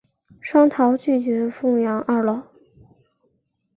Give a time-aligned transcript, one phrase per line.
[0.41, 2.41] 双桃拒绝奉养二老。